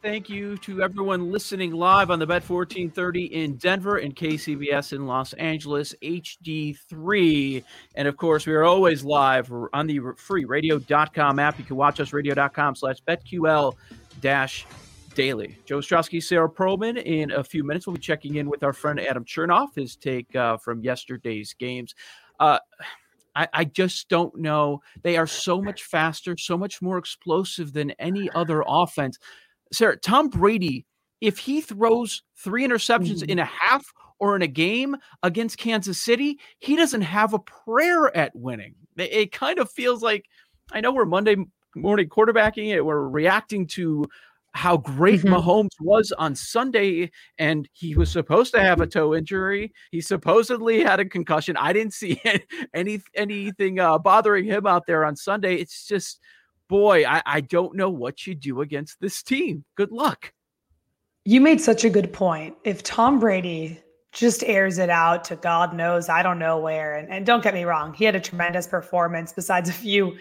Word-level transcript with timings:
Thank 0.00 0.28
you 0.28 0.56
to 0.58 0.80
everyone 0.80 1.32
listening 1.32 1.72
live 1.72 2.12
on 2.12 2.20
the 2.20 2.26
Bet 2.26 2.48
1430 2.48 3.24
in 3.34 3.56
Denver 3.56 3.96
and 3.96 4.14
KCBS 4.14 4.92
in 4.92 5.06
Los 5.06 5.32
Angeles, 5.32 5.92
HD3. 6.00 7.64
And 7.96 8.06
of 8.06 8.16
course, 8.16 8.46
we 8.46 8.54
are 8.54 8.62
always 8.62 9.02
live 9.02 9.52
on 9.72 9.88
the 9.88 9.98
free 10.16 10.44
radio.com 10.44 11.40
app. 11.40 11.58
You 11.58 11.64
can 11.64 11.74
watch 11.74 11.98
us 11.98 12.12
radio.com 12.12 12.76
slash 12.76 12.98
BetQL 13.08 13.74
dash 14.20 14.68
daily. 15.16 15.58
Joe 15.64 15.78
Ostrowski, 15.78 16.22
Sarah 16.22 16.48
Perlman. 16.48 17.02
In 17.02 17.32
a 17.32 17.42
few 17.42 17.64
minutes, 17.64 17.88
we'll 17.88 17.96
be 17.96 18.00
checking 18.00 18.36
in 18.36 18.48
with 18.48 18.62
our 18.62 18.72
friend 18.72 19.00
Adam 19.00 19.24
Chernoff, 19.24 19.74
his 19.74 19.96
take 19.96 20.32
uh, 20.36 20.58
from 20.58 20.80
yesterday's 20.80 21.54
games. 21.54 21.96
Uh, 22.38 22.60
I, 23.34 23.48
I, 23.52 23.64
just 23.64 24.08
don't 24.08 24.36
know. 24.36 24.80
They 25.02 25.16
are 25.16 25.26
so 25.26 25.60
much 25.60 25.84
faster, 25.84 26.36
so 26.36 26.56
much 26.56 26.80
more 26.80 26.98
explosive 26.98 27.72
than 27.72 27.90
any 27.92 28.30
other 28.30 28.62
offense. 28.66 29.18
Sarah, 29.72 29.96
Tom 29.96 30.28
Brady, 30.28 30.86
if 31.20 31.38
he 31.38 31.60
throws 31.60 32.22
three 32.36 32.66
interceptions 32.66 33.18
mm-hmm. 33.18 33.30
in 33.30 33.38
a 33.38 33.44
half 33.44 33.92
or 34.20 34.36
in 34.36 34.42
a 34.42 34.48
game 34.48 34.96
against 35.22 35.58
Kansas 35.58 36.00
City, 36.00 36.38
he 36.58 36.76
doesn't 36.76 37.02
have 37.02 37.34
a 37.34 37.38
prayer 37.38 38.14
at 38.16 38.34
winning. 38.34 38.74
It, 38.96 39.12
it 39.12 39.32
kind 39.32 39.58
of 39.58 39.70
feels 39.70 40.02
like 40.02 40.26
I 40.72 40.80
know 40.80 40.92
we're 40.92 41.06
Monday 41.06 41.36
morning 41.74 42.08
quarterbacking 42.08 42.74
it, 42.74 42.84
we're 42.84 43.08
reacting 43.08 43.66
to 43.66 44.04
how 44.52 44.76
great 44.76 45.20
mm-hmm. 45.20 45.34
Mahomes 45.34 45.70
was 45.80 46.12
on 46.18 46.34
Sunday, 46.34 47.10
and 47.38 47.68
he 47.72 47.94
was 47.94 48.10
supposed 48.10 48.52
to 48.54 48.60
have 48.60 48.80
a 48.80 48.86
toe 48.86 49.14
injury. 49.14 49.72
He 49.92 50.00
supposedly 50.00 50.82
had 50.82 51.00
a 51.00 51.04
concussion. 51.04 51.56
I 51.56 51.72
didn't 51.72 51.94
see 51.94 52.20
any 52.74 53.00
anything 53.14 53.78
uh, 53.78 53.98
bothering 53.98 54.46
him 54.46 54.66
out 54.66 54.86
there 54.86 55.04
on 55.04 55.16
Sunday. 55.16 55.56
It's 55.56 55.86
just 55.86 56.20
boy, 56.68 57.04
I, 57.06 57.22
I 57.24 57.40
don't 57.40 57.74
know 57.74 57.90
what 57.90 58.26
you 58.26 58.34
do 58.34 58.60
against 58.60 59.00
this 59.00 59.22
team. 59.22 59.64
Good 59.76 59.92
luck. 59.92 60.32
You 61.24 61.40
made 61.40 61.60
such 61.60 61.84
a 61.84 61.90
good 61.90 62.12
point. 62.12 62.56
If 62.64 62.82
Tom 62.82 63.18
Brady 63.18 63.80
just 64.12 64.42
airs 64.44 64.78
it 64.78 64.90
out 64.90 65.24
to 65.24 65.36
God 65.36 65.74
knows, 65.74 66.08
I 66.08 66.22
don't 66.22 66.38
know 66.38 66.58
where. 66.58 66.96
And, 66.96 67.08
and 67.10 67.26
don't 67.26 67.42
get 67.42 67.54
me 67.54 67.64
wrong, 67.64 67.92
he 67.92 68.04
had 68.04 68.16
a 68.16 68.20
tremendous 68.20 68.66
performance 68.66 69.32
besides 69.32 69.68
a 69.68 69.72
few, 69.72 70.16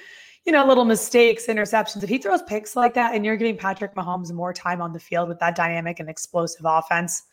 you 0.45 0.51
know, 0.51 0.65
little 0.65 0.85
mistakes, 0.85 1.47
interceptions. 1.47 2.03
If 2.03 2.09
he 2.09 2.17
throws 2.17 2.41
picks 2.43 2.75
like 2.75 2.93
that 2.95 3.15
and 3.15 3.25
you're 3.25 3.37
giving 3.37 3.57
Patrick 3.57 3.95
Mahomes 3.95 4.31
more 4.33 4.53
time 4.53 4.81
on 4.81 4.91
the 4.91 4.99
field 4.99 5.29
with 5.29 5.39
that 5.39 5.55
dynamic 5.55 5.99
and 5.99 6.09
explosive 6.09 6.65
offense, 6.65 7.23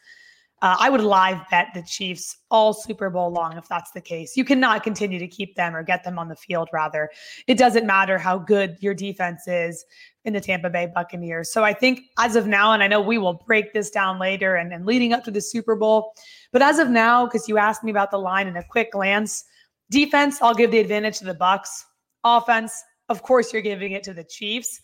uh, 0.62 0.76
I 0.78 0.88
would 0.88 1.02
live 1.02 1.38
bet 1.50 1.68
the 1.74 1.82
Chiefs 1.82 2.38
all 2.50 2.72
Super 2.72 3.10
Bowl 3.10 3.30
long 3.30 3.58
if 3.58 3.68
that's 3.68 3.90
the 3.90 4.00
case. 4.00 4.36
You 4.36 4.44
cannot 4.44 4.82
continue 4.82 5.18
to 5.18 5.26
keep 5.26 5.56
them 5.56 5.76
or 5.76 5.82
get 5.82 6.04
them 6.04 6.18
on 6.18 6.28
the 6.28 6.36
field, 6.36 6.68
rather. 6.72 7.10
It 7.46 7.58
doesn't 7.58 7.86
matter 7.86 8.18
how 8.18 8.38
good 8.38 8.78
your 8.80 8.94
defense 8.94 9.46
is 9.46 9.84
in 10.24 10.32
the 10.32 10.40
Tampa 10.40 10.70
Bay 10.70 10.90
Buccaneers. 10.94 11.52
So 11.52 11.64
I 11.64 11.74
think 11.74 12.04
as 12.18 12.34
of 12.34 12.46
now, 12.46 12.72
and 12.72 12.82
I 12.82 12.86
know 12.86 13.00
we 13.00 13.18
will 13.18 13.42
break 13.46 13.72
this 13.74 13.90
down 13.90 14.18
later 14.18 14.56
and, 14.56 14.72
and 14.72 14.86
leading 14.86 15.12
up 15.12 15.24
to 15.24 15.30
the 15.30 15.40
Super 15.40 15.76
Bowl, 15.76 16.14
but 16.50 16.62
as 16.62 16.78
of 16.78 16.88
now, 16.88 17.26
because 17.26 17.48
you 17.48 17.58
asked 17.58 17.84
me 17.84 17.90
about 17.90 18.10
the 18.10 18.18
line 18.18 18.46
in 18.46 18.56
a 18.56 18.64
quick 18.64 18.92
glance, 18.92 19.44
defense, 19.90 20.40
I'll 20.40 20.54
give 20.54 20.70
the 20.70 20.78
advantage 20.78 21.18
to 21.18 21.24
the 21.24 21.34
Bucs. 21.34 21.82
Offense, 22.24 22.82
of 23.10 23.22
course, 23.22 23.52
you're 23.52 23.60
giving 23.60 23.92
it 23.92 24.02
to 24.04 24.14
the 24.14 24.24
Chiefs. 24.24 24.80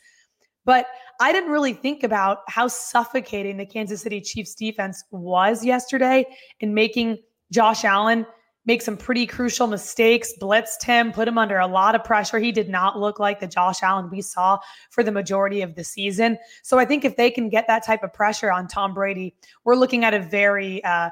But 0.64 0.86
I 1.20 1.32
didn't 1.32 1.50
really 1.50 1.72
think 1.72 2.02
about 2.02 2.38
how 2.48 2.68
suffocating 2.68 3.56
the 3.56 3.66
Kansas 3.66 4.02
City 4.02 4.20
Chiefs 4.20 4.54
defense 4.54 5.04
was 5.10 5.64
yesterday 5.64 6.26
in 6.60 6.74
making 6.74 7.18
Josh 7.50 7.84
Allen 7.84 8.26
make 8.66 8.82
some 8.82 8.96
pretty 8.96 9.26
crucial 9.26 9.66
mistakes, 9.66 10.32
blitzed 10.40 10.84
him, 10.84 11.12
put 11.12 11.26
him 11.26 11.38
under 11.38 11.58
a 11.58 11.66
lot 11.66 11.94
of 11.94 12.04
pressure. 12.04 12.38
He 12.38 12.52
did 12.52 12.68
not 12.68 12.98
look 12.98 13.18
like 13.18 13.40
the 13.40 13.46
Josh 13.46 13.82
Allen 13.82 14.10
we 14.10 14.20
saw 14.20 14.58
for 14.90 15.02
the 15.02 15.10
majority 15.10 15.62
of 15.62 15.74
the 15.74 15.84
season. 15.84 16.38
So 16.62 16.78
I 16.78 16.84
think 16.84 17.04
if 17.04 17.16
they 17.16 17.30
can 17.30 17.48
get 17.48 17.66
that 17.68 17.84
type 17.84 18.02
of 18.02 18.12
pressure 18.12 18.52
on 18.52 18.68
Tom 18.68 18.92
Brady, 18.92 19.34
we're 19.64 19.76
looking 19.76 20.04
at 20.04 20.14
a 20.14 20.20
very 20.20 20.84
uh, 20.84 21.10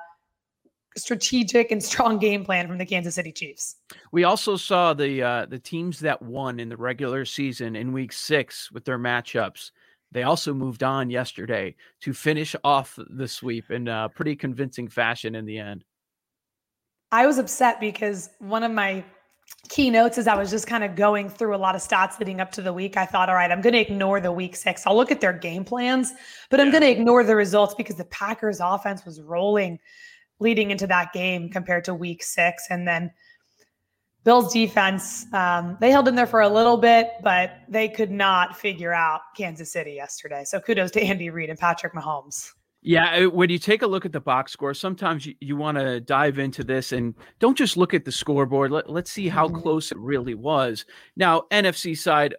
strategic 0.97 1.71
and 1.71 1.83
strong 1.83 2.19
game 2.19 2.45
plan 2.45 2.67
from 2.67 2.79
the 2.79 2.87
Kansas 2.87 3.15
City 3.15 3.33
Chiefs. 3.33 3.77
We 4.13 4.25
also 4.25 4.57
saw 4.57 4.95
the 4.95 5.23
uh, 5.23 5.47
the 5.47 5.59
teams 5.59 6.01
that 6.01 6.21
won 6.21 6.61
in 6.61 6.69
the 6.69 6.77
regular 6.77 7.25
season 7.25 7.77
in 7.77 7.93
Week 7.93 8.13
Six 8.13 8.71
with 8.73 8.85
their 8.85 8.99
matchups. 8.99 9.71
They 10.11 10.23
also 10.23 10.55
moved 10.55 10.83
on 10.83 11.11
yesterday 11.11 11.77
to 12.01 12.15
finish 12.15 12.57
off 12.65 12.99
the 13.11 13.29
sweep 13.29 13.71
in 13.71 13.89
a 13.89 14.09
pretty 14.09 14.37
convincing 14.37 14.89
fashion 14.89 15.35
in 15.35 15.45
the 15.45 15.59
end. 15.59 15.85
I 17.13 17.27
was 17.27 17.39
upset 17.39 17.79
because 17.81 18.31
one 18.39 18.63
of 18.63 18.73
my 18.73 19.05
keynotes 19.69 20.17
as 20.19 20.27
I 20.27 20.35
was 20.35 20.51
just 20.51 20.67
kind 20.67 20.85
of 20.85 20.95
going 20.95 21.29
through 21.29 21.55
a 21.55 21.59
lot 21.59 21.75
of 21.75 21.83
stats 21.83 22.19
leading 22.19 22.41
up 22.41 22.51
to 22.53 22.63
the 22.63 22.73
week. 22.73 22.97
I 22.97 23.05
thought, 23.05 23.29
all 23.29 23.35
right, 23.35 23.51
I'm 23.51 23.61
going 23.61 23.75
to 23.75 23.81
ignore 23.81 24.21
the 24.21 24.33
week 24.33 24.57
six. 24.57 24.87
I'll 24.87 24.97
look 24.97 25.11
at 25.11 25.21
their 25.21 25.33
game 25.33 25.65
plans, 25.65 26.13
but 26.51 26.61
I'm 26.61 26.71
going 26.71 26.83
to 26.83 26.91
ignore 26.91 27.25
the 27.25 27.37
results 27.37 27.75
because 27.75 27.97
the 27.97 28.05
Packers 28.07 28.61
offense 28.61 29.05
was 29.05 29.21
rolling 29.21 29.79
leading 30.41 30.71
into 30.71 30.87
that 30.87 31.13
game 31.13 31.51
compared 31.51 31.85
to 31.85 31.95
week 31.95 32.23
six. 32.23 32.67
And 32.71 32.87
then 32.87 33.11
Bills 34.25 34.53
defense, 34.53 35.27
um, 35.33 35.77
they 35.81 35.91
held 35.91 36.09
in 36.09 36.15
there 36.15 36.27
for 36.27 36.43
a 36.43 36.49
little 36.49 36.77
bit, 36.77 37.13
but 37.23 37.61
they 37.69 37.89
could 37.89 38.11
not 38.11 38.57
figure 38.57 38.93
out 38.93 39.21
Kansas 39.37 39.73
City 39.73 39.93
yesterday. 39.93 40.45
So 40.45 40.61
kudos 40.61 40.91
to 40.93 41.03
Andy 41.03 41.31
Reid 41.31 41.51
and 41.51 41.59
Patrick 41.59 41.95
Mahomes. 41.95 42.51
Yeah, 42.81 43.27
when 43.27 43.51
you 43.51 43.59
take 43.59 43.83
a 43.83 43.87
look 43.87 44.07
at 44.07 44.13
the 44.13 44.21
box 44.21 44.53
score, 44.53 44.73
sometimes 44.73 45.27
you, 45.27 45.35
you 45.41 45.57
want 45.57 45.79
to 45.79 46.01
dive 46.01 46.39
into 46.39 46.63
this 46.63 46.93
and 46.93 47.15
don't 47.41 47.59
just 47.59 47.77
look 47.77 47.93
at 47.93 48.05
the 48.05 48.13
scoreboard. 48.13 48.71
Let, 48.71 48.89
let's 48.89 49.11
see 49.11 49.29
how 49.29 49.49
mm-hmm. 49.49 49.61
close 49.61 49.91
it 49.91 49.99
really 49.99 50.35
was. 50.35 50.85
Now, 51.17 51.43
NFC 51.51 51.99
side, 51.99 52.37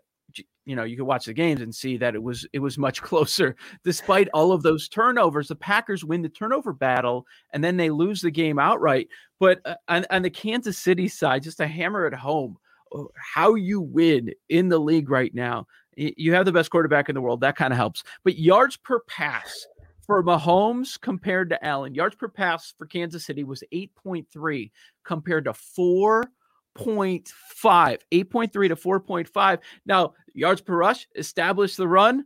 you 0.66 0.76
know 0.76 0.84
you 0.84 0.96
can 0.96 1.06
watch 1.06 1.26
the 1.26 1.34
games 1.34 1.62
and 1.62 1.74
see 1.74 1.98
that 1.98 2.16
it 2.16 2.22
was 2.22 2.48
it 2.54 2.60
was 2.60 2.78
much 2.78 3.02
closer. 3.04 3.56
Despite 3.84 4.30
all 4.34 4.52
of 4.52 4.64
those 4.64 4.88
turnovers 4.88 5.48
the 5.48 5.56
packers 5.56 6.04
win 6.04 6.22
the 6.22 6.30
turnover 6.30 6.74
battle 6.74 7.26
and 7.54 7.64
then 7.64 7.78
they 7.78 7.90
lose 7.90 8.22
the 8.22 8.32
game 8.32 8.60
outright. 8.60 9.08
But 9.40 9.62
uh, 9.66 9.76
on, 9.88 10.06
on 10.10 10.22
the 10.22 10.30
kansas 10.30 10.78
city 10.78 11.08
side 11.08 11.44
just 11.44 11.58
to 11.58 11.68
hammer 11.68 12.06
it 12.06 12.14
home 12.14 12.58
uh, 12.96 13.04
how 13.16 13.56
you 13.56 13.82
win 13.82 14.32
in 14.50 14.70
the 14.70 14.80
league 14.80 15.10
right 15.10 15.34
now 15.34 15.66
you 16.00 16.34
have 16.34 16.46
the 16.46 16.52
best 16.52 16.70
quarterback 16.70 17.10
in 17.10 17.16
the 17.16 17.22
world 17.22 17.42
that 17.42 17.56
kind 17.56 17.74
of 17.74 17.78
helps. 17.78 18.04
But 18.24 18.38
yards 18.38 18.78
per 18.78 19.02
pass 19.02 19.68
for 20.06 20.24
Mahomes 20.24 21.00
compared 21.00 21.50
to 21.50 21.66
Allen, 21.66 21.94
yards 21.94 22.16
per 22.16 22.30
pass 22.30 22.74
for 22.78 22.86
Kansas 22.86 23.26
City 23.26 23.44
was 23.44 23.64
8.3 23.74 24.72
compared 25.04 25.46
to 25.46 25.54
4 25.54 26.32
8.5, 26.80 28.00
8.3 28.12 28.52
to 28.52 28.76
4.5. 28.76 29.60
Now, 29.86 30.14
yards 30.34 30.62
per 30.62 30.76
rush 30.76 31.08
established 31.16 31.78
the 31.78 31.88
run. 31.88 32.26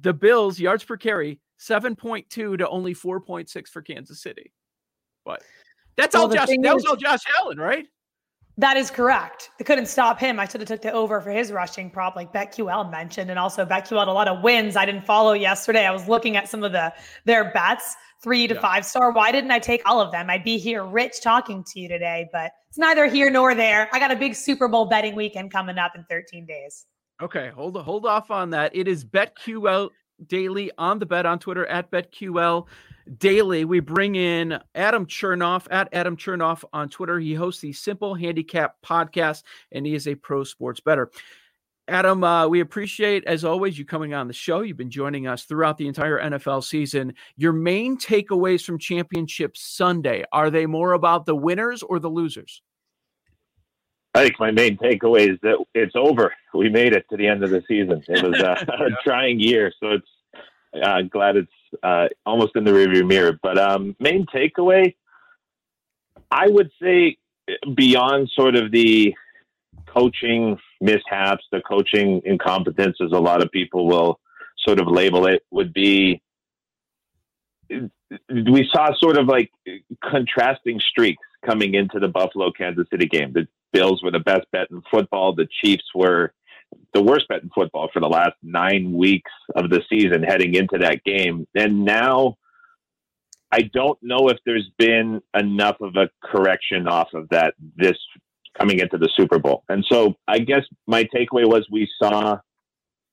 The 0.00 0.12
Bills, 0.12 0.58
yards 0.58 0.84
per 0.84 0.96
carry, 0.96 1.40
7.2 1.60 2.28
to 2.28 2.68
only 2.68 2.94
4.6 2.94 3.68
for 3.68 3.82
Kansas 3.82 4.20
City. 4.20 4.52
But 5.24 5.42
that's 5.96 6.14
well, 6.14 6.24
all 6.24 6.28
Josh. 6.28 6.48
That 6.48 6.74
was 6.74 6.84
all 6.84 6.96
Josh 6.96 7.22
Allen, 7.40 7.58
right? 7.58 7.86
That 8.56 8.76
is 8.76 8.90
correct. 8.90 9.50
They 9.58 9.64
couldn't 9.64 9.86
stop 9.86 10.20
him. 10.20 10.38
I 10.38 10.46
should 10.46 10.60
have 10.60 10.68
took 10.68 10.82
the 10.82 10.92
over 10.92 11.20
for 11.20 11.30
his 11.30 11.50
rushing 11.50 11.90
prop, 11.90 12.14
like 12.14 12.32
BetQL 12.32 12.88
mentioned, 12.88 13.30
and 13.30 13.38
also 13.38 13.64
BetQL 13.64 13.98
had 13.98 14.08
a 14.08 14.12
lot 14.12 14.28
of 14.28 14.42
wins. 14.42 14.76
I 14.76 14.86
didn't 14.86 15.04
follow 15.04 15.32
yesterday. 15.32 15.86
I 15.86 15.90
was 15.90 16.06
looking 16.06 16.36
at 16.36 16.48
some 16.48 16.62
of 16.62 16.70
the 16.70 16.92
their 17.24 17.50
bets, 17.52 17.96
three 18.22 18.46
to 18.46 18.54
yeah. 18.54 18.60
five 18.60 18.84
star. 18.84 19.10
Why 19.10 19.32
didn't 19.32 19.50
I 19.50 19.58
take 19.58 19.82
all 19.86 20.00
of 20.00 20.12
them? 20.12 20.30
I'd 20.30 20.44
be 20.44 20.58
here 20.58 20.84
rich 20.84 21.20
talking 21.20 21.64
to 21.64 21.80
you 21.80 21.88
today, 21.88 22.28
but 22.32 22.52
it's 22.68 22.78
neither 22.78 23.06
here 23.06 23.28
nor 23.28 23.56
there. 23.56 23.88
I 23.92 23.98
got 23.98 24.12
a 24.12 24.16
big 24.16 24.36
Super 24.36 24.68
Bowl 24.68 24.86
betting 24.86 25.16
weekend 25.16 25.50
coming 25.50 25.78
up 25.78 25.96
in 25.96 26.04
13 26.08 26.46
days. 26.46 26.86
Okay, 27.20 27.50
hold 27.54 27.76
hold 27.82 28.06
off 28.06 28.30
on 28.30 28.50
that. 28.50 28.74
It 28.74 28.86
is 28.86 29.04
BetQL 29.04 29.90
daily 30.28 30.70
on 30.78 30.98
the 30.98 31.06
bet 31.06 31.26
on 31.26 31.38
Twitter 31.38 31.66
at 31.66 31.90
BetQL 31.90 32.66
daily. 33.18 33.64
We 33.64 33.80
bring 33.80 34.14
in 34.14 34.58
Adam 34.74 35.06
Chernoff 35.06 35.66
at 35.70 35.88
Adam 35.92 36.16
Chernoff 36.16 36.64
on 36.72 36.88
Twitter. 36.88 37.18
He 37.18 37.34
hosts 37.34 37.60
the 37.60 37.72
Simple 37.72 38.14
Handicap 38.14 38.76
podcast 38.82 39.42
and 39.72 39.86
he 39.86 39.94
is 39.94 40.08
a 40.08 40.14
pro 40.14 40.44
sports 40.44 40.80
bettor. 40.80 41.10
Adam, 41.86 42.24
uh, 42.24 42.48
we 42.48 42.60
appreciate, 42.60 43.24
as 43.26 43.44
always, 43.44 43.78
you 43.78 43.84
coming 43.84 44.14
on 44.14 44.26
the 44.26 44.32
show. 44.32 44.62
You've 44.62 44.78
been 44.78 44.90
joining 44.90 45.26
us 45.26 45.44
throughout 45.44 45.76
the 45.76 45.86
entire 45.86 46.18
NFL 46.18 46.64
season. 46.64 47.12
Your 47.36 47.52
main 47.52 47.98
takeaways 47.98 48.64
from 48.64 48.78
Championship 48.78 49.54
Sunday 49.54 50.24
are 50.32 50.48
they 50.48 50.64
more 50.64 50.94
about 50.94 51.26
the 51.26 51.36
winners 51.36 51.82
or 51.82 51.98
the 51.98 52.08
losers? 52.08 52.62
I 54.14 54.22
think 54.22 54.38
my 54.38 54.52
main 54.52 54.76
takeaway 54.76 55.32
is 55.32 55.38
that 55.42 55.64
it's 55.74 55.96
over. 55.96 56.32
We 56.52 56.68
made 56.68 56.92
it 56.92 57.04
to 57.10 57.16
the 57.16 57.26
end 57.26 57.42
of 57.42 57.50
the 57.50 57.62
season. 57.66 58.02
It 58.06 58.22
was 58.22 58.38
a 58.38 58.88
trying 59.04 59.40
year, 59.40 59.72
so 59.80 59.90
it's 59.90 60.06
uh, 60.82 61.02
glad 61.02 61.36
it's 61.36 61.52
uh, 61.82 62.06
almost 62.24 62.52
in 62.54 62.64
the 62.64 62.70
rearview 62.70 63.06
mirror. 63.06 63.38
But 63.42 63.58
um, 63.58 63.96
main 63.98 64.26
takeaway, 64.26 64.94
I 66.30 66.46
would 66.46 66.70
say, 66.80 67.16
beyond 67.74 68.30
sort 68.34 68.54
of 68.54 68.70
the 68.70 69.14
coaching 69.86 70.58
mishaps, 70.80 71.44
the 71.50 71.60
coaching 71.60 72.22
incompetence, 72.24 72.96
as 73.04 73.10
a 73.12 73.18
lot 73.18 73.42
of 73.42 73.50
people 73.50 73.86
will 73.86 74.20
sort 74.64 74.78
of 74.78 74.86
label 74.86 75.26
it, 75.26 75.42
would 75.50 75.72
be 75.72 76.22
we 78.30 78.68
saw 78.72 78.94
sort 79.00 79.16
of 79.16 79.26
like 79.26 79.50
contrasting 80.02 80.80
streaks 80.80 81.22
coming 81.44 81.74
into 81.74 81.98
the 81.98 82.08
Buffalo 82.08 82.50
Kansas 82.52 82.86
City 82.90 83.06
game. 83.06 83.32
The 83.32 83.48
Bills 83.74 84.02
were 84.02 84.12
the 84.12 84.20
best 84.20 84.46
bet 84.52 84.68
in 84.70 84.82
football. 84.90 85.34
The 85.34 85.48
Chiefs 85.62 85.84
were 85.94 86.32
the 86.94 87.02
worst 87.02 87.28
bet 87.28 87.42
in 87.42 87.50
football 87.54 87.90
for 87.92 88.00
the 88.00 88.08
last 88.08 88.36
nine 88.42 88.92
weeks 88.92 89.30
of 89.54 89.68
the 89.68 89.82
season 89.90 90.22
heading 90.22 90.54
into 90.54 90.78
that 90.78 91.02
game. 91.04 91.46
And 91.54 91.84
now 91.84 92.36
I 93.52 93.62
don't 93.72 93.98
know 94.00 94.28
if 94.28 94.38
there's 94.46 94.70
been 94.78 95.20
enough 95.38 95.76
of 95.80 95.96
a 95.96 96.08
correction 96.24 96.88
off 96.88 97.08
of 97.14 97.28
that 97.30 97.54
this 97.76 97.98
coming 98.58 98.78
into 98.78 98.96
the 98.96 99.10
Super 99.16 99.38
Bowl. 99.38 99.64
And 99.68 99.84
so 99.90 100.14
I 100.28 100.38
guess 100.38 100.62
my 100.86 101.04
takeaway 101.04 101.44
was 101.44 101.66
we 101.70 101.88
saw 102.00 102.38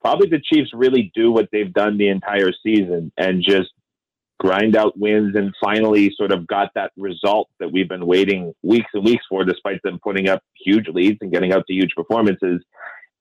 probably 0.01 0.29
the 0.29 0.41
Chiefs 0.41 0.71
really 0.73 1.11
do 1.15 1.31
what 1.31 1.49
they've 1.51 1.73
done 1.73 1.97
the 1.97 2.09
entire 2.09 2.51
season 2.63 3.11
and 3.17 3.43
just 3.43 3.71
grind 4.41 4.75
out 4.75 4.97
wins 4.97 5.35
and 5.35 5.53
finally 5.63 6.11
sort 6.17 6.31
of 6.31 6.47
got 6.47 6.71
that 6.73 6.91
result 6.97 7.47
that 7.59 7.71
we've 7.71 7.87
been 7.87 8.07
waiting 8.07 8.55
weeks 8.63 8.89
and 8.95 9.05
weeks 9.05 9.23
for, 9.29 9.45
despite 9.45 9.79
them 9.83 9.99
putting 10.01 10.27
up 10.27 10.41
huge 10.65 10.87
leads 10.87 11.19
and 11.21 11.31
getting 11.31 11.53
out 11.53 11.63
to 11.67 11.73
huge 11.73 11.91
performances. 11.95 12.59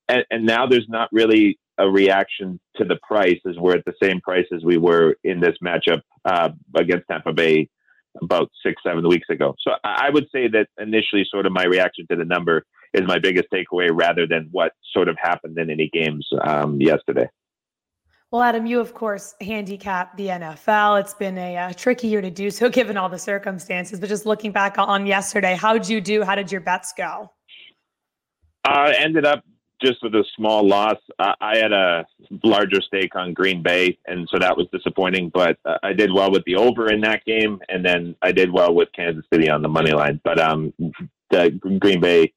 And, 0.08 0.24
and 0.30 0.46
now 0.46 0.66
there's 0.66 0.88
not 0.88 1.10
really 1.12 1.58
a 1.76 1.90
reaction 1.90 2.58
to 2.76 2.86
the 2.86 2.96
price 3.06 3.38
as 3.46 3.56
we're 3.58 3.76
at 3.76 3.84
the 3.84 3.92
same 4.02 4.22
price 4.22 4.46
as 4.50 4.64
we 4.64 4.78
were 4.78 5.14
in 5.22 5.40
this 5.40 5.56
matchup 5.62 6.00
uh, 6.24 6.48
against 6.74 7.06
Tampa 7.06 7.34
Bay 7.34 7.68
about 8.22 8.50
six, 8.64 8.80
seven 8.82 9.06
weeks 9.06 9.28
ago. 9.28 9.54
So 9.60 9.72
I 9.84 10.08
would 10.08 10.26
say 10.32 10.48
that 10.48 10.68
initially, 10.78 11.26
sort 11.30 11.44
of 11.44 11.52
my 11.52 11.64
reaction 11.64 12.06
to 12.10 12.16
the 12.16 12.24
number 12.24 12.64
is 12.94 13.02
my 13.06 13.18
biggest 13.18 13.48
takeaway 13.52 13.90
rather 13.92 14.26
than 14.26 14.48
what 14.52 14.72
sort 14.94 15.08
of 15.08 15.18
happened 15.20 15.58
in 15.58 15.68
any 15.68 15.90
games 15.92 16.26
um, 16.42 16.80
yesterday. 16.80 17.28
Well, 18.30 18.42
Adam, 18.42 18.64
you 18.64 18.78
of 18.78 18.94
course 18.94 19.34
handicap 19.40 20.16
the 20.16 20.28
NFL. 20.28 21.00
It's 21.00 21.14
been 21.14 21.36
a, 21.36 21.56
a, 21.56 21.58
uh, 21.58 21.72
tricky 21.72 22.06
year 22.06 22.20
to 22.20 22.30
do 22.30 22.48
so, 22.50 22.68
given 22.80 22.96
all 22.96 23.08
the 23.08 23.18
circumstances. 23.18 23.98
But 23.98 24.08
just 24.08 24.24
looking 24.24 24.52
back 24.52 24.78
on 24.78 25.04
yesterday, 25.04 25.56
how 25.56 25.72
did 25.72 25.88
you 25.88 26.00
do? 26.00 26.22
How 26.22 26.36
did 26.36 26.52
your 26.52 26.60
bets 26.60 26.92
go? 26.96 27.32
I 28.64 28.90
uh, 28.90 28.94
ended 28.98 29.24
up 29.24 29.42
just 29.82 30.02
with 30.02 30.14
a 30.14 30.24
small 30.36 30.64
loss. 30.66 30.98
Uh, 31.18 31.32
I 31.40 31.56
had 31.56 31.72
a 31.72 32.06
larger 32.44 32.80
stake 32.80 33.16
on 33.16 33.32
Green 33.32 33.62
Bay, 33.62 33.98
and 34.06 34.28
so 34.30 34.38
that 34.38 34.56
was 34.56 34.68
disappointing. 34.72 35.30
But 35.30 35.58
uh, 35.64 35.78
I 35.82 35.92
did 35.92 36.12
well 36.12 36.30
with 36.30 36.44
the 36.44 36.54
over 36.54 36.92
in 36.92 37.00
that 37.00 37.24
game, 37.24 37.58
and 37.68 37.84
then 37.84 38.14
I 38.22 38.30
did 38.30 38.52
well 38.52 38.72
with 38.74 38.90
Kansas 38.94 39.24
City 39.32 39.50
on 39.50 39.62
the 39.62 39.68
money 39.68 39.92
line. 39.92 40.20
But 40.22 40.38
um, 40.38 40.72
the 41.30 41.50
Green 41.80 42.00
Bay 42.00 42.32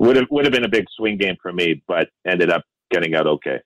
would 0.00 0.16
have 0.16 0.26
would 0.30 0.44
have 0.44 0.52
been 0.52 0.64
a 0.64 0.68
big 0.68 0.86
swing 0.96 1.18
game 1.18 1.36
for 1.40 1.52
me, 1.52 1.84
but 1.86 2.08
ended 2.26 2.50
up 2.50 2.64
getting 2.90 3.14
out 3.14 3.28
okay. 3.28 3.60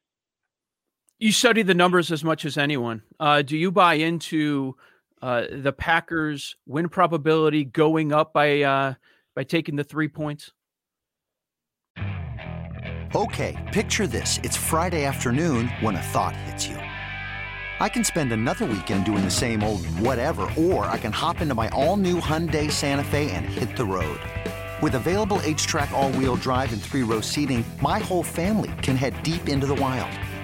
You 1.22 1.32
study 1.32 1.60
the 1.60 1.74
numbers 1.74 2.10
as 2.10 2.24
much 2.24 2.46
as 2.46 2.56
anyone. 2.56 3.02
Uh, 3.20 3.42
do 3.42 3.54
you 3.54 3.70
buy 3.70 3.94
into 3.94 4.74
uh, 5.20 5.44
the 5.52 5.70
Packers' 5.70 6.56
win 6.64 6.88
probability 6.88 7.62
going 7.62 8.10
up 8.10 8.32
by 8.32 8.62
uh, 8.62 8.94
by 9.36 9.44
taking 9.44 9.76
the 9.76 9.84
three 9.84 10.08
points? 10.08 10.52
Okay, 13.14 13.68
picture 13.70 14.06
this: 14.06 14.40
it's 14.42 14.56
Friday 14.56 15.04
afternoon 15.04 15.68
when 15.80 15.94
a 15.94 16.00
thought 16.00 16.34
hits 16.34 16.66
you. 16.66 16.76
I 16.76 17.90
can 17.90 18.02
spend 18.02 18.32
another 18.32 18.64
weekend 18.64 19.04
doing 19.04 19.22
the 19.22 19.30
same 19.30 19.62
old 19.62 19.84
whatever, 20.00 20.48
or 20.56 20.86
I 20.86 20.96
can 20.96 21.12
hop 21.12 21.42
into 21.42 21.54
my 21.54 21.68
all-new 21.68 22.20
Hyundai 22.20 22.70
Santa 22.70 23.04
Fe 23.04 23.30
and 23.32 23.44
hit 23.44 23.76
the 23.76 23.84
road. 23.84 24.20
With 24.82 24.94
available 24.94 25.38
HTRAC 25.40 25.90
all-wheel 25.90 26.36
drive 26.36 26.72
and 26.72 26.80
three-row 26.80 27.20
seating, 27.20 27.62
my 27.82 27.98
whole 27.98 28.22
family 28.22 28.70
can 28.82 28.96
head 28.96 29.22
deep 29.22 29.50
into 29.50 29.66
the 29.66 29.74
wild 29.74 30.18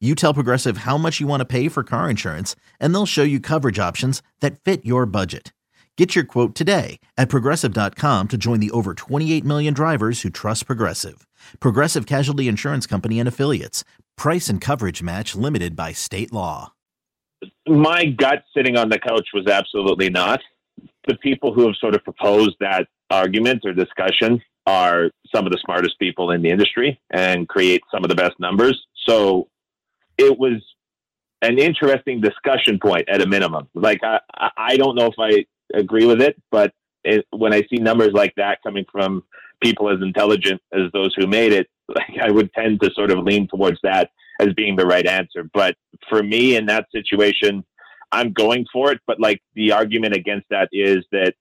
you 0.00 0.14
tell 0.14 0.32
Progressive 0.32 0.78
how 0.78 0.96
much 0.96 1.20
you 1.20 1.26
want 1.26 1.40
to 1.40 1.44
pay 1.44 1.68
for 1.68 1.82
car 1.82 2.08
insurance, 2.08 2.54
and 2.78 2.94
they'll 2.94 3.04
show 3.04 3.24
you 3.24 3.40
coverage 3.40 3.78
options 3.78 4.22
that 4.38 4.60
fit 4.60 4.84
your 4.86 5.04
budget. 5.04 5.52
Get 5.96 6.14
your 6.14 6.22
quote 6.22 6.54
today 6.54 7.00
at 7.16 7.28
progressive.com 7.28 8.28
to 8.28 8.38
join 8.38 8.60
the 8.60 8.70
over 8.70 8.94
28 8.94 9.44
million 9.44 9.74
drivers 9.74 10.22
who 10.22 10.30
trust 10.30 10.66
Progressive. 10.66 11.26
Progressive 11.58 12.06
Casualty 12.06 12.46
Insurance 12.46 12.86
Company 12.86 13.18
and 13.18 13.28
Affiliates. 13.28 13.82
Price 14.16 14.48
and 14.48 14.60
coverage 14.60 15.02
match 15.02 15.34
limited 15.34 15.74
by 15.74 15.90
state 15.90 16.32
law. 16.32 16.72
My 17.66 18.04
gut 18.04 18.44
sitting 18.56 18.76
on 18.76 18.90
the 18.90 19.00
couch 19.00 19.28
was 19.34 19.48
absolutely 19.48 20.08
not. 20.08 20.40
The 21.08 21.16
people 21.16 21.52
who 21.52 21.66
have 21.66 21.74
sort 21.80 21.96
of 21.96 22.04
proposed 22.04 22.54
that 22.60 22.86
argument 23.10 23.62
or 23.64 23.72
discussion 23.72 24.40
are 24.66 25.10
some 25.34 25.46
of 25.46 25.52
the 25.52 25.58
smartest 25.64 25.98
people 25.98 26.30
in 26.30 26.42
the 26.42 26.50
industry 26.50 27.00
and 27.10 27.48
create 27.48 27.80
some 27.92 28.04
of 28.04 28.08
the 28.08 28.14
best 28.14 28.38
numbers. 28.38 28.80
So 29.08 29.48
it 30.18 30.38
was 30.38 30.62
an 31.42 31.58
interesting 31.58 32.20
discussion 32.20 32.78
point 32.78 33.08
at 33.08 33.22
a 33.22 33.26
minimum. 33.26 33.68
Like 33.74 34.00
I, 34.02 34.20
I 34.56 34.76
don't 34.76 34.96
know 34.96 35.06
if 35.06 35.14
I 35.18 35.46
agree 35.76 36.06
with 36.06 36.20
it, 36.20 36.40
but 36.50 36.72
it, 37.04 37.26
when 37.30 37.54
I 37.54 37.62
see 37.70 37.76
numbers 37.76 38.12
like 38.12 38.34
that 38.36 38.58
coming 38.62 38.84
from 38.90 39.22
people 39.62 39.88
as 39.90 40.02
intelligent 40.02 40.60
as 40.72 40.90
those 40.92 41.14
who 41.16 41.26
made 41.26 41.52
it, 41.52 41.68
like 41.88 42.18
I 42.20 42.30
would 42.30 42.52
tend 42.52 42.80
to 42.82 42.90
sort 42.94 43.10
of 43.10 43.24
lean 43.24 43.48
towards 43.48 43.78
that 43.82 44.10
as 44.40 44.52
being 44.54 44.76
the 44.76 44.86
right 44.86 45.06
answer. 45.06 45.48
But 45.52 45.76
for 46.08 46.22
me 46.22 46.56
in 46.56 46.66
that 46.66 46.86
situation, 46.92 47.64
I'm 48.12 48.32
going 48.32 48.66
for 48.72 48.92
it. 48.92 49.00
But 49.06 49.20
like 49.20 49.42
the 49.54 49.72
argument 49.72 50.14
against 50.14 50.48
that 50.50 50.68
is 50.72 51.04
that 51.12 51.34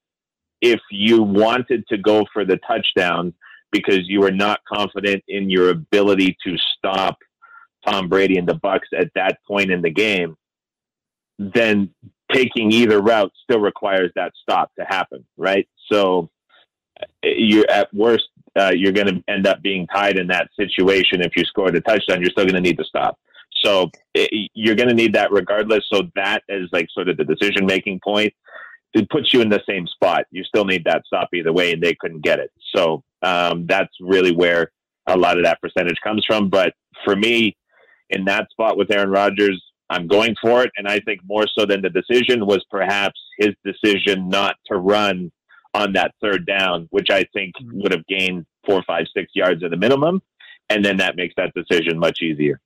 if 0.61 0.79
you 0.91 1.21
wanted 1.21 1.87
to 1.87 1.97
go 1.97 2.25
for 2.33 2.43
the 2.43 2.57
touchdown 2.67 3.33
because 3.71 4.07
you 4.07 4.21
were 4.21 4.31
not 4.31 4.61
confident 4.71 5.23
in 5.27 5.49
your 5.49 5.69
ability 5.69 6.37
to 6.45 6.55
stop 6.77 7.17
Tom 7.87 8.09
Brady 8.09 8.37
and 8.37 8.47
the 8.47 8.55
Bucs 8.55 8.91
at 8.97 9.11
that 9.15 9.39
point 9.47 9.71
in 9.71 9.81
the 9.81 9.89
game, 9.89 10.35
then 11.39 11.89
taking 12.31 12.71
either 12.71 13.01
route 13.01 13.31
still 13.43 13.59
requires 13.59 14.11
that 14.15 14.33
stop 14.41 14.71
to 14.77 14.85
happen, 14.85 15.25
right? 15.37 15.67
So 15.91 16.29
you're 17.23 17.69
at 17.69 17.93
worst, 17.93 18.25
uh, 18.59 18.71
you're 18.75 18.91
going 18.91 19.07
to 19.07 19.23
end 19.27 19.47
up 19.47 19.61
being 19.61 19.87
tied 19.87 20.17
in 20.17 20.27
that 20.27 20.49
situation. 20.59 21.21
If 21.21 21.33
you 21.35 21.45
score 21.45 21.71
the 21.71 21.81
touchdown, 21.81 22.21
you're 22.21 22.31
still 22.31 22.45
going 22.45 22.55
to 22.55 22.61
need 22.61 22.77
to 22.77 22.83
stop. 22.83 23.17
So 23.63 23.89
it, 24.13 24.49
you're 24.53 24.75
going 24.75 24.89
to 24.89 24.95
need 24.95 25.13
that 25.13 25.31
regardless. 25.31 25.83
So 25.91 26.03
that 26.15 26.43
is 26.49 26.69
like 26.71 26.87
sort 26.91 27.09
of 27.09 27.17
the 27.17 27.23
decision 27.23 27.65
making 27.65 28.01
point. 28.03 28.33
It 28.93 29.09
puts 29.09 29.33
you 29.33 29.41
in 29.41 29.49
the 29.49 29.61
same 29.67 29.85
spot. 29.87 30.25
You 30.31 30.43
still 30.43 30.65
need 30.65 30.83
that 30.85 31.03
stop 31.05 31.29
either 31.33 31.53
way, 31.53 31.73
and 31.73 31.81
they 31.81 31.93
couldn't 31.95 32.21
get 32.21 32.39
it. 32.39 32.51
So 32.75 33.03
um, 33.21 33.67
that's 33.67 33.93
really 33.99 34.31
where 34.31 34.71
a 35.07 35.17
lot 35.17 35.37
of 35.37 35.43
that 35.43 35.61
percentage 35.61 35.99
comes 36.03 36.25
from. 36.25 36.49
But 36.49 36.73
for 37.05 37.15
me, 37.15 37.55
in 38.09 38.25
that 38.25 38.49
spot 38.51 38.77
with 38.77 38.91
Aaron 38.91 39.09
Rodgers, 39.09 39.61
I'm 39.89 40.07
going 40.07 40.35
for 40.41 40.63
it. 40.63 40.71
And 40.77 40.87
I 40.87 40.99
think 40.99 41.21
more 41.25 41.45
so 41.47 41.65
than 41.65 41.81
the 41.81 41.89
decision 41.89 42.45
was 42.45 42.63
perhaps 42.69 43.19
his 43.37 43.53
decision 43.63 44.29
not 44.29 44.55
to 44.67 44.77
run 44.77 45.31
on 45.73 45.93
that 45.93 46.13
third 46.21 46.45
down, 46.45 46.87
which 46.91 47.09
I 47.09 47.25
think 47.33 47.53
mm-hmm. 47.61 47.81
would 47.81 47.91
have 47.91 48.05
gained 48.07 48.45
four, 48.65 48.83
five, 48.83 49.05
six 49.15 49.31
yards 49.33 49.63
at 49.63 49.73
a 49.73 49.77
minimum. 49.77 50.21
And 50.69 50.83
then 50.83 50.97
that 50.97 51.15
makes 51.15 51.35
that 51.37 51.53
decision 51.53 51.97
much 51.97 52.21
easier. 52.21 52.59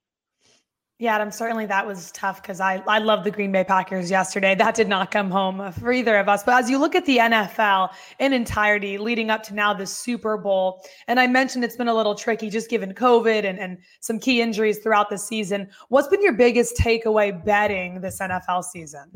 Yeah, 1.01 1.15
Adam, 1.15 1.31
certainly 1.31 1.65
that 1.65 1.87
was 1.87 2.11
tough 2.11 2.43
because 2.43 2.59
I, 2.59 2.83
I 2.87 2.99
love 2.99 3.23
the 3.23 3.31
Green 3.31 3.51
Bay 3.51 3.63
Packers 3.63 4.11
yesterday. 4.11 4.53
That 4.53 4.75
did 4.75 4.87
not 4.87 5.09
come 5.09 5.31
home 5.31 5.71
for 5.71 5.91
either 5.91 6.15
of 6.19 6.29
us. 6.29 6.43
But 6.43 6.59
as 6.61 6.69
you 6.69 6.77
look 6.77 6.93
at 6.93 7.07
the 7.07 7.17
NFL 7.17 7.89
in 8.19 8.33
entirety 8.33 8.99
leading 8.99 9.31
up 9.31 9.41
to 9.45 9.55
now 9.55 9.73
the 9.73 9.87
Super 9.87 10.37
Bowl, 10.37 10.85
and 11.07 11.19
I 11.19 11.25
mentioned 11.25 11.63
it's 11.63 11.75
been 11.75 11.87
a 11.87 11.93
little 11.95 12.13
tricky 12.13 12.51
just 12.51 12.69
given 12.69 12.93
COVID 12.93 13.45
and, 13.45 13.57
and 13.57 13.79
some 13.99 14.19
key 14.19 14.43
injuries 14.43 14.77
throughout 14.77 15.09
the 15.09 15.17
season. 15.17 15.71
What's 15.89 16.07
been 16.07 16.21
your 16.21 16.33
biggest 16.33 16.77
takeaway 16.77 17.43
betting 17.43 18.01
this 18.01 18.19
NFL 18.19 18.63
season? 18.65 19.09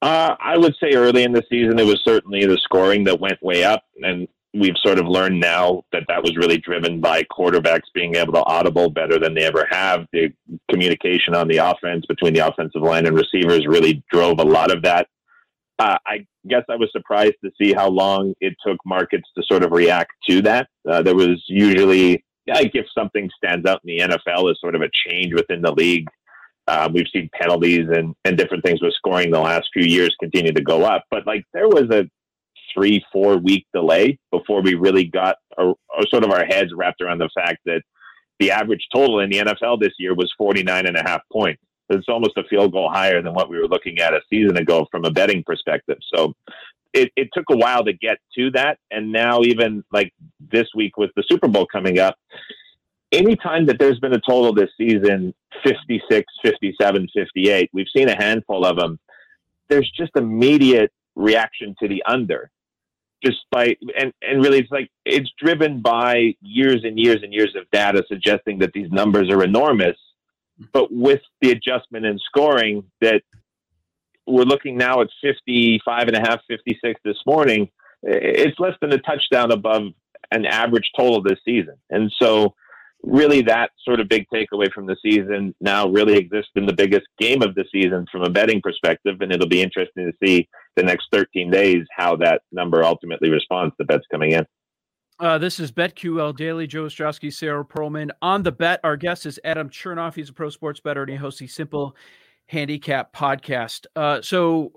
Uh, 0.00 0.34
I 0.40 0.56
would 0.56 0.74
say 0.80 0.94
early 0.94 1.24
in 1.24 1.32
the 1.32 1.44
season, 1.50 1.78
it 1.78 1.84
was 1.84 2.00
certainly 2.04 2.46
the 2.46 2.56
scoring 2.56 3.04
that 3.04 3.20
went 3.20 3.42
way 3.42 3.64
up. 3.64 3.84
And 4.00 4.26
we've 4.54 4.76
sort 4.82 4.98
of 4.98 5.06
learned 5.06 5.40
now 5.40 5.82
that 5.92 6.04
that 6.08 6.22
was 6.22 6.36
really 6.36 6.58
driven 6.58 7.00
by 7.00 7.22
quarterbacks 7.24 7.82
being 7.94 8.16
able 8.16 8.32
to 8.32 8.44
audible 8.44 8.88
better 8.88 9.18
than 9.18 9.34
they 9.34 9.44
ever 9.44 9.66
have. 9.70 10.06
The 10.12 10.32
communication 10.70 11.34
on 11.34 11.48
the 11.48 11.58
offense 11.58 12.06
between 12.06 12.32
the 12.34 12.46
offensive 12.46 12.82
line 12.82 13.06
and 13.06 13.16
receivers 13.16 13.66
really 13.66 14.02
drove 14.10 14.38
a 14.38 14.44
lot 14.44 14.70
of 14.70 14.82
that. 14.82 15.08
Uh, 15.78 15.98
I 16.06 16.26
guess 16.48 16.64
I 16.68 16.76
was 16.76 16.88
surprised 16.92 17.36
to 17.44 17.50
see 17.60 17.72
how 17.72 17.88
long 17.88 18.34
it 18.40 18.54
took 18.66 18.78
markets 18.84 19.28
to 19.36 19.44
sort 19.44 19.62
of 19.62 19.70
react 19.70 20.12
to 20.28 20.42
that. 20.42 20.68
Uh, 20.88 21.02
there 21.02 21.14
was 21.14 21.42
usually, 21.46 22.24
like, 22.48 22.72
if 22.74 22.86
something 22.96 23.30
stands 23.36 23.68
out 23.68 23.80
in 23.84 23.96
the 23.96 24.16
NFL 24.16 24.50
as 24.50 24.58
sort 24.60 24.74
of 24.74 24.82
a 24.82 24.90
change 25.06 25.34
within 25.34 25.62
the 25.62 25.72
league, 25.72 26.08
uh, 26.66 26.88
we've 26.92 27.06
seen 27.12 27.30
penalties 27.32 27.86
and, 27.90 28.14
and 28.24 28.36
different 28.36 28.64
things 28.64 28.82
with 28.82 28.92
scoring 28.94 29.30
the 29.30 29.38
last 29.38 29.68
few 29.72 29.84
years 29.84 30.14
continue 30.20 30.52
to 30.52 30.62
go 30.62 30.84
up. 30.84 31.04
But 31.10 31.26
like 31.26 31.44
there 31.54 31.68
was 31.68 31.88
a 31.90 32.08
three, 32.72 33.04
four 33.12 33.38
week 33.38 33.66
delay 33.72 34.18
before 34.30 34.62
we 34.62 34.74
really 34.74 35.04
got 35.04 35.36
a, 35.56 35.70
a 35.70 36.06
sort 36.08 36.24
of 36.24 36.30
our 36.30 36.44
heads 36.44 36.72
wrapped 36.74 37.00
around 37.00 37.18
the 37.18 37.30
fact 37.34 37.58
that 37.66 37.82
the 38.38 38.50
average 38.50 38.86
total 38.94 39.20
in 39.20 39.30
the 39.30 39.38
NFL 39.38 39.80
this 39.80 39.94
year 39.98 40.14
was 40.14 40.32
49 40.38 40.86
and 40.86 40.96
a 40.96 41.02
half 41.02 41.22
points. 41.32 41.62
It's 41.90 42.08
almost 42.08 42.36
a 42.36 42.44
field 42.44 42.72
goal 42.72 42.90
higher 42.90 43.22
than 43.22 43.34
what 43.34 43.48
we 43.48 43.58
were 43.58 43.66
looking 43.66 43.98
at 43.98 44.12
a 44.12 44.20
season 44.30 44.56
ago 44.58 44.86
from 44.90 45.04
a 45.04 45.10
betting 45.10 45.42
perspective. 45.44 45.98
So 46.14 46.34
it, 46.92 47.10
it 47.16 47.28
took 47.32 47.46
a 47.50 47.56
while 47.56 47.84
to 47.84 47.92
get 47.92 48.18
to 48.36 48.50
that. 48.52 48.78
And 48.90 49.10
now, 49.10 49.42
even 49.42 49.84
like 49.90 50.12
this 50.38 50.68
week 50.74 50.96
with 50.96 51.10
the 51.16 51.24
Super 51.28 51.48
Bowl 51.48 51.66
coming 51.66 51.98
up, 51.98 52.16
anytime 53.10 53.66
that 53.66 53.78
there's 53.78 53.98
been 54.00 54.12
a 54.12 54.20
total 54.20 54.52
this 54.52 54.70
season 54.76 55.34
56, 55.64 56.26
57, 56.42 57.08
58, 57.14 57.70
we've 57.72 57.86
seen 57.94 58.08
a 58.08 58.16
handful 58.16 58.64
of 58.64 58.76
them. 58.76 58.98
There's 59.68 59.90
just 59.90 60.12
immediate 60.14 60.92
reaction 61.14 61.74
to 61.80 61.88
the 61.88 62.02
under 62.06 62.50
by 63.50 63.76
and 63.98 64.12
and 64.22 64.42
really 64.42 64.58
it's 64.58 64.70
like 64.70 64.90
it's 65.04 65.30
driven 65.38 65.80
by 65.80 66.34
years 66.40 66.82
and 66.84 66.98
years 66.98 67.18
and 67.22 67.32
years 67.32 67.54
of 67.56 67.68
data 67.70 68.04
suggesting 68.08 68.58
that 68.58 68.72
these 68.72 68.90
numbers 68.90 69.30
are 69.30 69.42
enormous 69.42 69.96
but 70.72 70.92
with 70.92 71.20
the 71.40 71.50
adjustment 71.50 72.04
in 72.04 72.18
scoring 72.18 72.84
that 73.00 73.22
we're 74.26 74.42
looking 74.42 74.76
now 74.76 75.00
at 75.00 75.08
55 75.22 76.08
and 76.08 76.16
a 76.16 76.20
half 76.20 76.40
56 76.48 77.00
this 77.04 77.18
morning 77.26 77.68
it's 78.02 78.58
less 78.58 78.74
than 78.80 78.92
a 78.92 78.98
touchdown 78.98 79.50
above 79.50 79.82
an 80.30 80.46
average 80.46 80.90
total 80.96 81.22
this 81.22 81.38
season. 81.44 81.74
And 81.90 82.12
so 82.20 82.54
really 83.02 83.42
that 83.42 83.70
sort 83.84 84.00
of 84.00 84.08
big 84.08 84.26
takeaway 84.32 84.70
from 84.72 84.86
the 84.86 84.96
season 85.02 85.54
now 85.60 85.88
really 85.88 86.16
exists 86.16 86.50
in 86.56 86.66
the 86.66 86.72
biggest 86.72 87.06
game 87.18 87.42
of 87.42 87.54
the 87.54 87.64
season 87.72 88.06
from 88.10 88.22
a 88.22 88.30
betting 88.30 88.60
perspective. 88.60 89.20
And 89.20 89.32
it'll 89.32 89.48
be 89.48 89.62
interesting 89.62 90.10
to 90.10 90.26
see 90.26 90.48
the 90.76 90.82
next 90.82 91.06
13 91.12 91.50
days 91.50 91.84
how 91.96 92.16
that 92.16 92.42
number 92.52 92.82
ultimately 92.82 93.30
responds 93.30 93.74
to 93.76 93.84
bets 93.84 94.04
coming 94.10 94.32
in. 94.32 94.46
Uh, 95.20 95.36
this 95.36 95.58
is 95.58 95.72
BetQL 95.72 96.36
Daily. 96.36 96.66
Joe 96.66 96.84
Ostrowski, 96.84 97.32
Sarah 97.32 97.64
Perlman. 97.64 98.10
On 98.22 98.44
the 98.44 98.52
bet, 98.52 98.78
our 98.84 98.96
guest 98.96 99.26
is 99.26 99.40
Adam 99.42 99.68
Chernoff. 99.68 100.14
He's 100.14 100.28
a 100.28 100.32
pro 100.32 100.48
sports 100.48 100.78
bettor 100.78 101.02
and 101.02 101.10
he 101.10 101.16
hosts 101.16 101.40
the 101.40 101.48
Simple 101.48 101.96
handicap 102.48 103.14
podcast. 103.14 103.86
Uh, 103.94 104.20
so, 104.22 104.72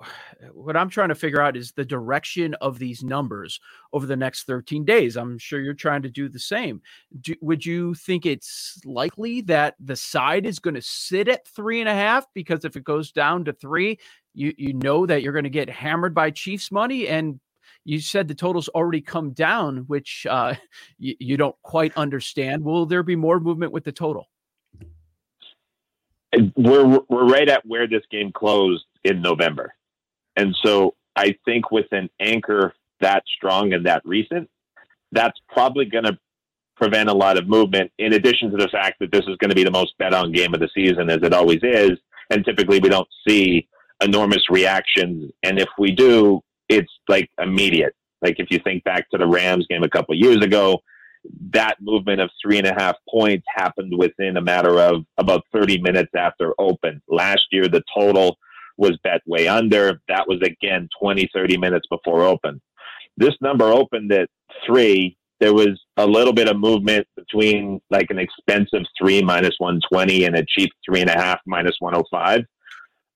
what 0.53 0.77
I'm 0.77 0.89
trying 0.89 1.09
to 1.09 1.15
figure 1.15 1.41
out 1.41 1.57
is 1.57 1.71
the 1.71 1.85
direction 1.85 2.53
of 2.55 2.77
these 2.77 3.03
numbers 3.03 3.59
over 3.93 4.05
the 4.05 4.15
next 4.15 4.43
13 4.43 4.85
days. 4.85 5.15
I'm 5.17 5.37
sure 5.37 5.61
you're 5.61 5.73
trying 5.73 6.01
to 6.03 6.09
do 6.09 6.29
the 6.29 6.39
same. 6.39 6.81
Do, 7.21 7.33
would 7.41 7.65
you 7.65 7.95
think 7.95 8.25
it's 8.25 8.79
likely 8.85 9.41
that 9.41 9.75
the 9.79 9.95
side 9.95 10.45
is 10.45 10.59
going 10.59 10.75
to 10.75 10.81
sit 10.81 11.27
at 11.27 11.47
three 11.47 11.79
and 11.79 11.89
a 11.89 11.93
half? 11.93 12.25
Because 12.33 12.65
if 12.65 12.75
it 12.75 12.83
goes 12.83 13.11
down 13.11 13.45
to 13.45 13.53
three, 13.53 13.97
you 14.33 14.53
you 14.57 14.73
know 14.73 15.05
that 15.05 15.23
you're 15.23 15.33
going 15.33 15.43
to 15.43 15.49
get 15.49 15.69
hammered 15.69 16.13
by 16.13 16.29
Chiefs 16.29 16.71
money 16.71 17.07
and. 17.07 17.39
You 17.83 17.99
said 17.99 18.27
the 18.27 18.35
totals 18.35 18.67
already 18.69 19.01
come 19.01 19.31
down, 19.31 19.85
which 19.87 20.27
uh, 20.29 20.53
you, 20.99 21.15
you 21.19 21.35
don't 21.37 21.55
quite 21.63 21.97
understand. 21.97 22.63
Will 22.63 22.85
there 22.85 23.01
be 23.01 23.15
more 23.15 23.39
movement 23.39 23.71
with 23.71 23.85
the 23.85 23.91
total? 23.91 24.27
We're 26.55 26.99
we're 27.09 27.27
right 27.27 27.49
at 27.49 27.65
where 27.65 27.87
this 27.87 28.03
game 28.11 28.31
closed 28.31 28.85
in 29.03 29.21
November, 29.21 29.73
and 30.35 30.55
so 30.63 30.95
I 31.15 31.35
think 31.45 31.71
with 31.71 31.87
an 31.91 32.09
anchor 32.19 32.73
that 33.01 33.23
strong 33.35 33.73
and 33.73 33.85
that 33.85 34.01
recent, 34.05 34.49
that's 35.11 35.39
probably 35.49 35.85
going 35.85 36.05
to 36.05 36.17
prevent 36.77 37.09
a 37.09 37.13
lot 37.13 37.37
of 37.37 37.47
movement. 37.47 37.91
In 37.97 38.13
addition 38.13 38.49
to 38.51 38.57
the 38.57 38.69
fact 38.69 38.99
that 38.99 39.11
this 39.11 39.21
is 39.27 39.35
going 39.37 39.49
to 39.49 39.55
be 39.55 39.63
the 39.63 39.71
most 39.71 39.97
bet 39.97 40.13
on 40.13 40.31
game 40.31 40.53
of 40.53 40.59
the 40.59 40.69
season, 40.73 41.09
as 41.09 41.19
it 41.21 41.33
always 41.33 41.59
is, 41.63 41.91
and 42.29 42.45
typically 42.45 42.79
we 42.79 42.89
don't 42.89 43.07
see 43.27 43.67
enormous 44.01 44.49
reactions, 44.49 45.31
and 45.43 45.59
if 45.59 45.69
we 45.77 45.91
do, 45.91 46.41
it's 46.69 46.91
like 47.07 47.29
immediate. 47.39 47.93
Like 48.21 48.35
if 48.39 48.47
you 48.51 48.59
think 48.63 48.83
back 48.83 49.09
to 49.09 49.17
the 49.17 49.27
Rams 49.27 49.67
game 49.67 49.83
a 49.83 49.89
couple 49.89 50.15
years 50.15 50.37
ago, 50.37 50.81
that 51.53 51.75
movement 51.81 52.21
of 52.21 52.29
three 52.41 52.57
and 52.57 52.67
a 52.67 52.73
half 52.73 52.95
points 53.09 53.45
happened 53.55 53.93
within 53.97 54.37
a 54.37 54.41
matter 54.41 54.79
of 54.79 55.05
about 55.17 55.43
30 55.53 55.81
minutes 55.81 56.11
after 56.15 56.53
open. 56.59 57.01
Last 57.07 57.41
year, 57.51 57.67
the 57.67 57.83
total 57.95 58.37
was 58.77 58.97
bet 59.03 59.21
way 59.27 59.47
under. 59.47 60.01
That 60.07 60.27
was 60.27 60.41
again 60.41 60.89
20, 60.99 61.29
30 61.33 61.57
minutes 61.57 61.87
before 61.89 62.23
open. 62.23 62.61
This 63.17 63.35
number 63.41 63.65
opened 63.65 64.11
at 64.11 64.29
three. 64.65 65.17
There 65.39 65.53
was 65.53 65.79
a 65.97 66.05
little 66.05 66.33
bit 66.33 66.47
of 66.47 66.57
movement 66.57 67.07
between 67.15 67.81
like 67.89 68.07
an 68.09 68.19
expensive 68.19 68.83
three 68.97 69.21
minus 69.21 69.55
120 69.57 70.25
and 70.25 70.35
a 70.35 70.45
cheap 70.47 70.71
three 70.85 71.01
and 71.01 71.09
a 71.09 71.17
half 71.17 71.39
minus 71.45 71.75
105. 71.79 72.41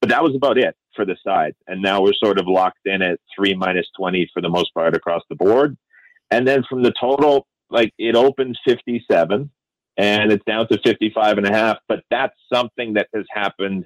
But 0.01 0.09
that 0.09 0.23
was 0.23 0.35
about 0.35 0.57
it 0.57 0.75
for 0.95 1.05
the 1.05 1.15
side. 1.25 1.55
And 1.67 1.81
now 1.81 2.01
we're 2.01 2.13
sort 2.13 2.39
of 2.39 2.47
locked 2.47 2.85
in 2.85 3.01
at 3.01 3.19
three 3.35 3.55
minus 3.55 3.87
20 3.97 4.29
for 4.33 4.41
the 4.41 4.49
most 4.49 4.73
part 4.73 4.95
across 4.95 5.23
the 5.29 5.35
board. 5.35 5.77
And 6.31 6.47
then 6.47 6.63
from 6.67 6.83
the 6.83 6.93
total, 6.99 7.47
like 7.69 7.93
it 7.97 8.15
opened 8.15 8.57
57 8.65 9.49
and 9.97 10.31
it's 10.31 10.43
down 10.45 10.67
to 10.67 10.79
55 10.83 11.37
and 11.37 11.47
a 11.47 11.51
half, 11.51 11.77
but 11.87 12.03
that's 12.09 12.35
something 12.51 12.93
that 12.93 13.07
has 13.13 13.25
happened 13.29 13.85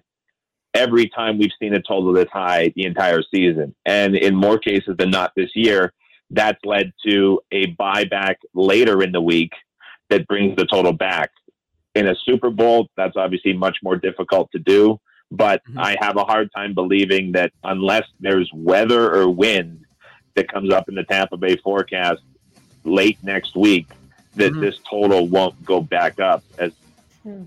every 0.74 1.10
time 1.10 1.38
we've 1.38 1.52
seen 1.60 1.74
a 1.74 1.82
total 1.82 2.14
this 2.14 2.30
high 2.32 2.72
the 2.76 2.86
entire 2.86 3.22
season. 3.34 3.76
And 3.86 4.16
in 4.16 4.36
more 4.36 4.58
cases 4.58 4.96
than 4.98 5.10
not 5.10 5.32
this 5.36 5.50
year, 5.56 5.94
that's 6.32 6.60
led 6.64 6.94
to 7.06 7.42
a 7.52 7.74
buyback 7.76 8.36
later 8.54 9.02
in 9.02 9.12
the 9.12 9.22
week 9.22 9.52
that 10.10 10.28
brings 10.28 10.56
the 10.56 10.66
total 10.66 10.94
back. 10.94 11.32
In 11.96 12.08
a 12.08 12.16
Super 12.24 12.50
Bowl, 12.50 12.88
that's 12.98 13.18
obviously 13.18 13.54
much 13.54 13.78
more 13.84 13.96
difficult 13.96 14.50
to 14.52 14.60
do. 14.60 15.00
But 15.32 15.62
mm-hmm. 15.66 15.80
I 15.80 15.96
have 16.00 16.18
a 16.18 16.24
hard 16.24 16.50
time 16.56 16.74
believing 16.74 17.34
that 17.34 17.52
unless 17.64 18.04
there's 18.20 18.50
weather 18.54 19.14
or 19.14 19.30
wind 19.30 19.86
that 20.36 20.52
comes 20.52 20.72
up 20.72 20.90
in 20.90 20.96
the 20.96 21.04
Tampa 21.04 21.38
Bay 21.38 21.58
forecast, 21.58 22.22
late 22.90 23.18
next 23.24 23.56
week 23.56 23.88
that 24.36 24.52
mm-hmm. 24.52 24.62
this 24.62 24.80
total 24.90 25.28
won't 25.28 25.64
go 25.66 25.82
back 25.82 26.20
up 26.20 26.44
as 26.58 26.74
hmm. 27.24 27.44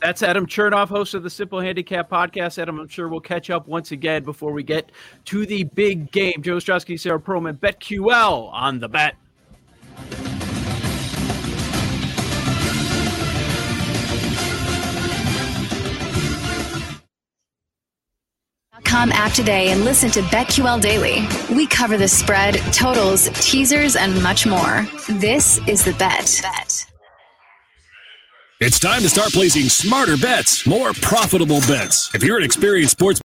that's 0.00 0.22
Adam 0.22 0.46
Chernoff, 0.46 0.88
host 0.88 1.14
of 1.14 1.22
the 1.22 1.30
Simple 1.30 1.60
Handicap 1.60 2.10
podcast. 2.10 2.58
Adam, 2.58 2.78
I'm 2.78 2.88
sure 2.88 3.08
we'll 3.08 3.20
catch 3.20 3.50
up 3.50 3.66
once 3.66 3.92
again 3.92 4.24
before 4.24 4.52
we 4.52 4.62
get 4.62 4.90
to 5.26 5.46
the 5.46 5.64
big 5.64 6.10
game. 6.12 6.42
Joe 6.42 6.56
Ostrowski, 6.56 6.98
Sarah 6.98 7.20
Perlman, 7.20 7.58
BetQL 7.58 8.52
on 8.52 8.78
the 8.78 8.88
bet. 8.88 9.16
BetQL.com 18.96 19.12
app 19.12 19.32
today 19.32 19.68
and 19.68 19.84
listen 19.84 20.10
to 20.10 20.22
BetQL 20.22 20.80
Daily. 20.80 21.26
We 21.54 21.66
cover 21.66 21.96
the 21.96 22.08
spread, 22.08 22.54
totals, 22.72 23.28
teasers, 23.40 23.96
and 23.96 24.22
much 24.22 24.46
more. 24.46 24.86
This 25.08 25.58
is 25.68 25.84
the 25.84 25.92
bet. 25.94 26.40
bet. 26.42 26.86
It's 28.58 28.80
time 28.80 29.02
to 29.02 29.08
start 29.10 29.32
placing 29.32 29.68
smarter 29.68 30.16
bets, 30.16 30.66
more 30.66 30.94
profitable 30.94 31.60
bets. 31.60 32.14
If 32.14 32.22
you're 32.24 32.38
an 32.38 32.42
experienced 32.42 32.92
sports 32.92 33.14